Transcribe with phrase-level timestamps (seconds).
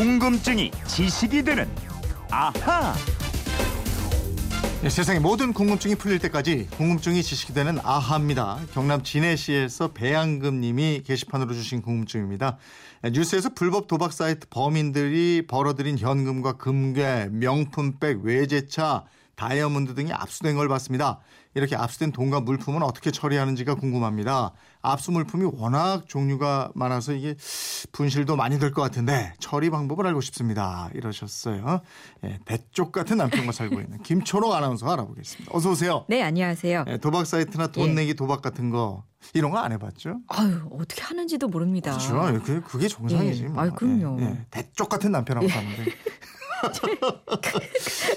[0.00, 1.68] 궁금증이 지식이 되는
[2.30, 2.94] 아하.
[4.80, 8.60] 네, 세상의 모든 궁금증이 풀릴 때까지 궁금증이 지식이 되는 아하입니다.
[8.72, 12.56] 경남 진해시에서 배양금 님이 게시판으로 주신 궁금증입니다.
[13.02, 19.04] 네, 뉴스에서 불법 도박 사이트 범인들이 벌어들인 현금과 금괴, 명품백, 외제차,
[19.44, 21.18] 다이아몬드 등이 압수된 걸 봤습니다.
[21.54, 24.52] 이렇게 압수된 돈과 물품은 어떻게 처리하는지가 궁금합니다.
[24.82, 27.34] 압수 물품이 워낙 종류가 많아서 이게
[27.90, 30.90] 분실도 많이 될 것 같은데 처리 방법을 알고 싶습니다.
[30.94, 31.80] 이러셨어요.
[32.24, 35.50] 예, 대쪽 같은 남편과 살고 있는 김초롱 아나운서 알아보겠습니다.
[35.54, 36.04] 어서 오세요.
[36.08, 36.84] 네, 안녕하세요.
[36.86, 37.94] 예, 도박 사이트나 돈 예.
[37.94, 40.18] 내기 도박 같은 거 이런 거 안 해봤죠?
[40.28, 41.92] 아유, 어떻게 하는지도 모릅니다.
[41.96, 42.42] 그렇죠.
[42.44, 43.44] 그게, 그게 정상이지.
[43.44, 43.48] 예.
[43.48, 43.62] 뭐.
[43.62, 44.18] 아유, 그럼요.
[44.20, 44.46] 예, 예.
[44.50, 45.86] 대쪽 같은 남편하고 사는데.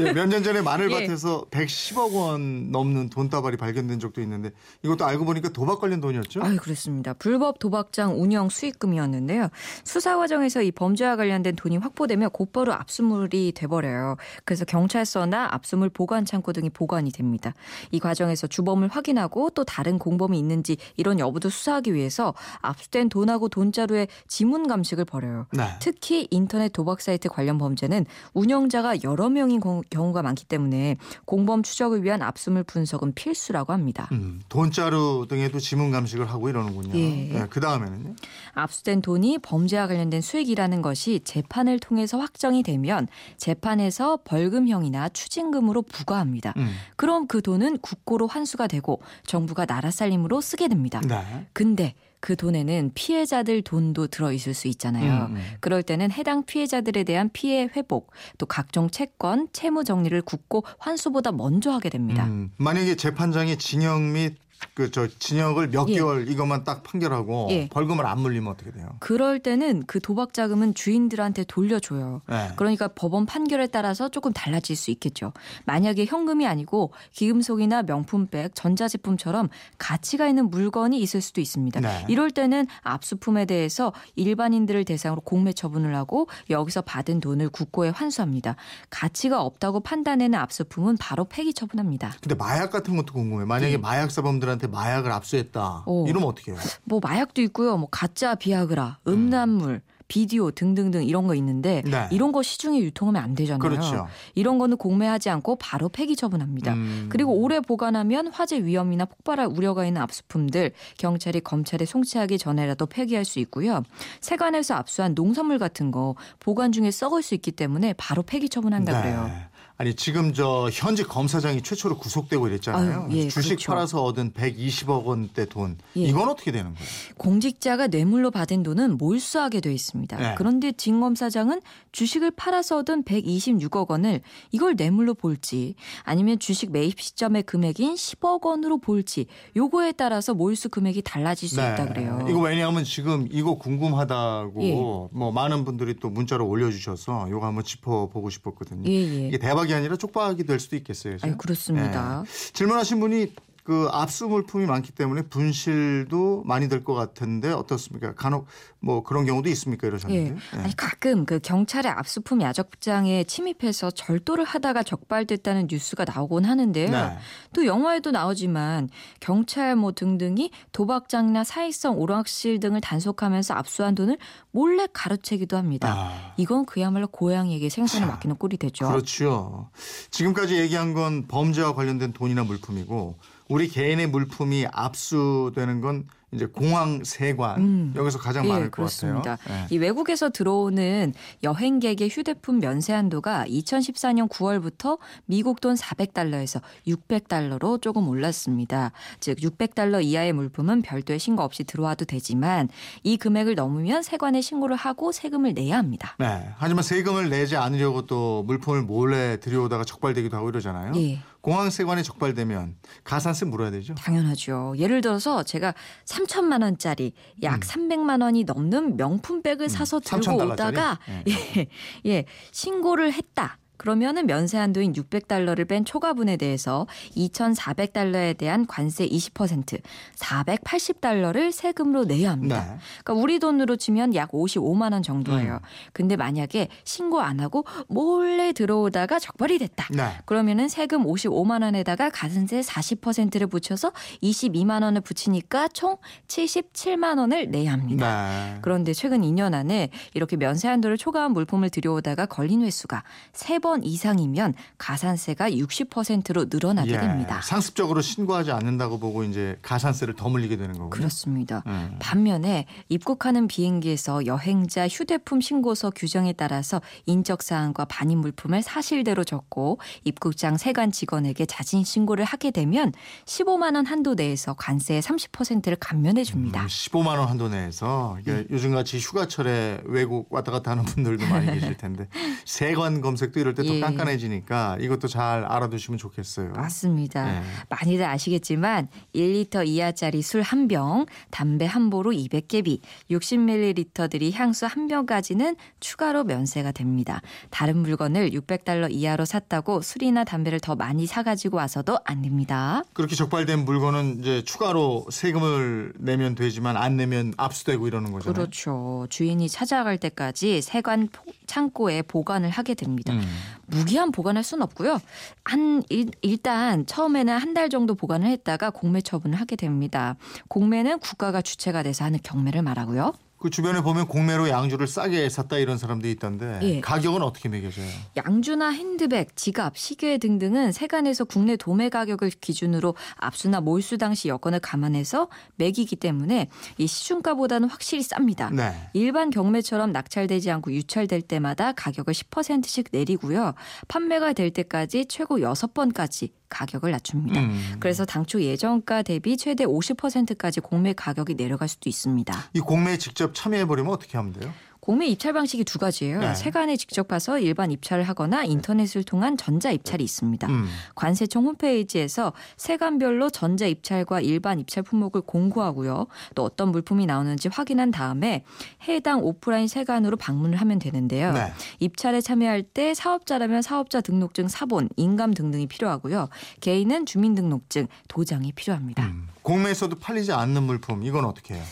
[0.00, 4.50] 예, 몇년 전에 마늘밭에서 110억 원 넘는 돈다발이 발견된 적도 있는데
[4.82, 6.42] 이것도 알고 보니까 도박 관련 돈이었죠?
[6.42, 7.14] 아유, 그렇습니다.
[7.14, 9.48] 불법 도박장 운영 수익금이었는데요.
[9.84, 14.16] 수사 과정에서 이 범죄와 관련된 돈이 확보되면 곧바로 압수물이 돼버려요.
[14.44, 17.54] 그래서 경찰서나 압수물 보관 창고 등이 보관이 됩니다.
[17.90, 24.08] 이 과정에서 주범을 확인하고 또 다른 공범이 있는지 이런 여부도 수사하기 위해서 압수된 돈하고 돈자루의
[24.28, 25.46] 지문 감식을 벌여요.
[25.52, 25.64] 네.
[25.80, 32.02] 특히 인터넷 도박 사이트 관련 범죄는 운영자가 여러 명인 공- 경우가 많기 때문에 공범 추적을
[32.04, 34.08] 위한 압수물 분석은 필수라고 합니다.
[34.12, 36.94] 음, 돈자루 등에도 지문 감식을 하고 이러는군요.
[36.98, 37.46] 예.
[37.50, 38.14] 그 다음에는요?
[38.54, 46.54] 압수된 돈이 범죄와 관련된 수익이라는 것이 재판을 통해서 확정이 되면 재판에서 벌금형이나 추징금으로 부과합니다.
[46.56, 46.70] 음.
[46.96, 51.00] 그럼 그 돈은 국고로 환수가 되고 정부가 나라 살림으로 쓰게 됩니다.
[51.06, 51.46] 네.
[51.52, 55.26] 근데 그 돈에는 피해자들 돈도 들어 있을 수 있잖아요.
[55.26, 55.42] 음, 음.
[55.60, 61.70] 그럴 때는 해당 피해자들에 대한 피해 회복, 또 각종 채권, 채무 정리를 굳고 환수보다 먼저
[61.70, 62.24] 하게 됩니다.
[62.24, 64.36] 음, 만약에 재판장이 징역 및
[64.74, 65.94] 그 저 징역을 몇 예.
[65.94, 67.68] 개월 이것만 딱 판결하고 예.
[67.68, 68.88] 벌금을 안 물리면 어떻게 돼요?
[69.00, 72.22] 그럴 때는 그 도박 자금은 주인들한테 돌려줘요.
[72.28, 72.50] 네.
[72.56, 75.32] 그러니까 법원 판결에 따라서 조금 달라질 수 있겠죠.
[75.64, 79.48] 만약에 현금이 아니고 기금속이나 명품백, 전자제품처럼
[79.78, 81.80] 가치가 있는 물건이 있을 수도 있습니다.
[81.80, 82.04] 네.
[82.08, 88.56] 이럴 때는 압수품에 대해서 일반인들을 대상으로 공매 처분을 하고 여기서 받은 돈을 국고에 환수합니다.
[88.90, 92.14] 가치가 없다고 판단되는 압수품은 바로 폐기 처분합니다.
[92.20, 93.44] 근데 마약 같은 것도 궁금해.
[93.44, 93.76] 만약에 예.
[93.76, 95.84] 마약 사범 들한테 마약을 압수했다.
[95.86, 96.06] 오.
[96.06, 96.60] 이러면 어떻게 해요?
[96.84, 97.76] 뭐 마약도 있고요.
[97.76, 102.08] 뭐 가짜 비아그라, 음란물, 비디오 등등등 이런 거 있는데 네.
[102.10, 103.58] 이런 거 시중에 유통하면 안 되잖아요.
[103.58, 104.06] 그렇죠.
[104.34, 106.74] 이런 거는 공매하지 않고 바로 폐기 처분합니다.
[106.74, 107.06] 음.
[107.08, 113.38] 그리고 오래 보관하면 화재 위험이나 폭발할 우려가 있는 압수품들 경찰이 검찰에 송치하기 전에라도 폐기할 수
[113.40, 113.82] 있고요.
[114.20, 119.02] 세관에서 압수한 농산물 같은 거 보관 중에 썩을 수 있기 때문에 바로 폐기 처분한다 네.
[119.02, 119.30] 그래요.
[119.76, 123.08] 아니 지금 저 현직 검사장이 최초로 구속되고 이랬잖아요.
[123.08, 123.72] 아유, 예, 주식 그렇죠.
[123.72, 126.02] 팔아서 얻은 120억 원대 돈 예.
[126.02, 126.88] 이건 어떻게 되는 거예요?
[127.16, 130.16] 공직자가 뇌물로 받은 돈은 몰수하게 돼 있습니다.
[130.16, 130.34] 네.
[130.38, 134.20] 그런데 진 검사장은 주식을 팔아서 얻은 126억 원을
[134.52, 135.74] 이걸 뇌물로 볼지
[136.04, 141.86] 아니면 주식 매입 시점의 금액인 10억 원으로 볼지 요거에 따라서 몰수 금액이 달라질 수 있다
[141.88, 142.18] 그래요.
[142.24, 142.30] 네.
[142.30, 144.72] 이거 왜냐하면 지금 이거 궁금하다고 예.
[144.72, 148.88] 뭐 많은 분들이 또 문자로 올려주셔서 이거 한번 짚어보고 싶었거든요.
[148.88, 149.28] 예, 예.
[149.28, 151.16] 이게 대 박이 아니라 쪽박이 될 수도 있겠어요.
[151.22, 152.22] 아유, 그렇습니다.
[152.26, 152.52] 예.
[152.52, 153.32] 질문하신 분이
[153.64, 158.14] 그 압수 물품이 많기 때문에 분실도 많이 될 것 같은데 어떻습니까?
[158.14, 158.46] 간혹
[158.78, 159.86] 뭐 그런 경우도 있습니까?
[159.86, 159.88] 예.
[159.88, 160.36] 이러셨는데.
[160.54, 160.58] 예.
[160.60, 166.90] 아니 가끔 그 경찰의 압수품 야적장에 침입해서 절도를 하다가 적발됐다는 뉴스가 나오곤 하는데요.
[166.90, 167.18] 네.
[167.54, 174.18] 또 영화에도 나오지만 경찰 뭐 등등이 도박장이나 사익성 오락실 등을 단속하면서 압수한 돈을
[174.54, 175.92] 몰래 가로채기도 합니다.
[175.92, 176.32] 아.
[176.36, 178.86] 이건 그야말로 고양이에게 생선을 자, 맡기는 꼴이 되죠.
[178.86, 179.68] 그렇죠.
[180.12, 187.60] 지금까지 얘기한 건 범죄와 관련된 돈이나 물품이고 우리 개인의 물품이 압수되는 건 이제 공항 세관
[187.60, 187.92] 음.
[187.96, 189.36] 여기서 가장 예, 많을 그렇습니다.
[189.36, 189.66] 것 같아요.
[189.70, 189.74] 예.
[189.74, 198.92] 이 외국에서 들어오는 여행객의 휴대폰 면세 한도가 2014년 9월부터 미국 돈 400달러에서 600달러로 조금 올랐습니다.
[199.20, 202.68] 즉 600달러 이하의 물품은 별도의 신고 없이 들어와도 되지만
[203.02, 206.16] 이 금액을 넘으면 세관에 신고를 하고 세금을 내야 합니다.
[206.18, 206.48] 네.
[206.56, 210.92] 하지만 세금을 내지 않으려고 또 물품을 몰래 들여오다가 적발되기도 하고 이러잖아요.
[210.96, 211.20] 예.
[211.44, 213.94] 공항 세관에 적발되면 가산세 물어야 되죠.
[213.96, 214.72] 당연하죠.
[214.78, 215.74] 예를 들어서 제가
[216.06, 217.12] 3천만 원짜리
[217.42, 220.38] 약 300만 원이 넘는 명품백을 사서 들고 3,000 음.
[220.38, 220.72] 달러짜리?
[220.74, 220.98] 오다가
[221.28, 221.68] 예.
[222.06, 223.58] 예, 신고를 했다.
[223.76, 226.86] 그러면은 면세 한도인 600달러를 뺀 초과분에 대해서
[227.16, 229.80] 2,400달러에 대한 관세 20%,
[230.16, 232.60] 480달러를 세금으로 내야 합니다.
[232.60, 232.78] 네.
[233.04, 235.54] 그러니까 우리 돈으로 치면 약 55만 원 정도예요.
[235.54, 235.58] 음.
[235.92, 239.88] 근데 만약에 신고 안 하고 몰래 들어오다가 적발이 됐다.
[239.90, 240.04] 네.
[240.24, 243.92] 그러면은 세금 55만 원에다가 가산세 40%를 붙여서
[244.22, 245.96] 22만 원을 붙이니까 총
[246.28, 248.28] 77만 원을 내야 합니다.
[248.28, 248.58] 네.
[248.62, 255.52] 그런데 최근 2년 안에 이렇게 면세 한도를 초과한 물품을 들여오다가 걸린 횟수가 3번 이상이면 가산세가
[255.52, 257.40] 60%로 늘어나게 예, 됩니다.
[257.40, 260.90] 상습적으로 신고하지 않는다고 보고 이제 가산세를 더 물리게 되는 거군요.
[260.90, 261.62] 그렇습니다.
[261.66, 261.96] 음.
[261.98, 270.58] 반면에 입국하는 비행기에서 여행자 휴대폰 신고서 규정에 따라서 인적 사항과 반입 물품을 사실대로 적고 입국장
[270.58, 272.92] 세관 직원에게 자진 신고를 하게 되면
[273.24, 276.64] 15만 원 한도 내에서 관세의 30%를 감면해 줍니다.
[276.64, 278.44] 음, 15만 원 한도 내에서 이게 네.
[278.50, 282.08] 요즘같이 휴가철에 외국 왔다 갔다 하는 분들도 많이 계실 텐데
[282.44, 283.80] 세관 검색도 이럴 때더 예.
[283.80, 286.52] 깐깐해지니까 이것도 잘 알아두시면 좋겠어요.
[286.52, 287.24] 맞습니다.
[287.24, 287.42] 네.
[287.68, 292.80] 많이들 아시겠지만 1리터 이하짜리 술 한 병, 담배 한 보로 200개비,
[293.10, 297.20] 60ml들이 향수 한 병까지는 추가로 면세가 됩니다.
[297.50, 302.82] 다른 물건을 600달러 이하로 샀다고 술이나 담배를 더 많이 사가지고 와서도 안 됩니다.
[302.92, 308.34] 그렇게 적발된 물건은 이제 추가로 세금을 내면 되지만 안 내면 압수되고 이러는 거잖아요.
[308.34, 309.06] 그렇죠.
[309.10, 313.12] 주인이 찾아갈 때까지 세관 포- 창고에 보관을 하게 됩니다.
[313.12, 313.22] 음.
[313.66, 315.00] 무기한 보관할 수는 없고요.
[315.44, 320.16] 한 일, 일단 처음에는 한 달 정도 보관을 했다가 공매 처분을 하게 됩니다.
[320.48, 323.12] 공매는 국가가 주체가 돼서 하는 경매를 말하고요.
[323.44, 326.80] 그 주변에 보면 공매로 양주를 싸게 샀다 이런 사람들이 있던데 예.
[326.80, 327.86] 가격은 어떻게 매겨져요?
[328.16, 335.28] 양주나 핸드백, 지갑, 시계 등등은 세관에서 국내 도매 가격을 기준으로 압수나 몰수 당시 여건을 감안해서
[335.56, 336.48] 매기기 때문에
[336.78, 338.50] 이 시중가보다는 확실히 쌉니다.
[338.50, 338.72] 네.
[338.94, 343.52] 일반 경매처럼 낙찰되지 않고 유찰될 때마다 가격을 10%씩 내리고요.
[343.88, 347.40] 판매가 될 때까지 최고 6번까지 가격을 낮춥니다.
[347.40, 347.76] 음.
[347.80, 352.32] 그래서 당초 예정가 대비 최대 50%까지 공매 가격이 내려갈 수도 있습니다.
[352.52, 354.52] 이 공매에 직접 참여해 보려면 어떻게 하면 돼요?
[354.84, 356.20] 공매 입찰 방식이 두 가지예요.
[356.20, 356.34] 네.
[356.34, 360.46] 세관에 직접 가서 일반 입찰을 하거나 인터넷을 통한 전자 입찰이 있습니다.
[360.46, 360.66] 음.
[360.94, 366.06] 관세청 홈페이지에서 세관별로 전자 입찰과 일반 입찰 품목을 공고하고요.
[366.34, 368.44] 또 어떤 물품이 나오는지 확인한 다음에
[368.86, 371.32] 해당 오프라인 세관으로 방문을 하면 되는데요.
[371.32, 371.50] 네.
[371.80, 376.28] 입찰에 참여할 때 사업자라면 사업자 등록증 사본, 인감 등등이 필요하고요.
[376.60, 379.06] 개인은 주민등록증, 도장이 필요합니다.
[379.06, 379.28] 음.
[379.40, 381.62] 공매에서도 팔리지 않는 물품 이건 어떻게 해요?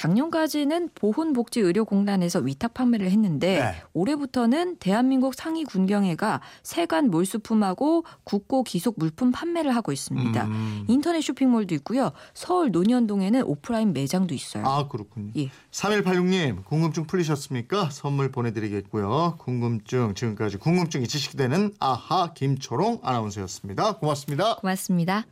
[0.00, 3.82] 작년까지는 보훈복지의료공단에서 위탁 판매를 했는데 네.
[3.92, 10.46] 올해부터는 대한민국 상위 군경회가 세관 몰수품하고 국고 기속 물품 판매를 하고 있습니다.
[10.46, 10.84] 음.
[10.88, 12.12] 인터넷 쇼핑몰도 있고요.
[12.32, 14.64] 서울 논현동에는 오프라인 매장도 있어요.
[14.66, 15.32] 아 그렇군요.
[15.36, 15.50] 예.
[15.70, 17.90] 3186님 궁금증 풀리셨습니까?
[17.90, 19.36] 선물 보내드리겠고요.
[19.38, 23.98] 궁금증 지금까지 궁금증이 지식되는 아하 김초롱 아나운서였습니다.
[23.98, 24.56] 고맙습니다.
[24.56, 25.26] 고맙습니다.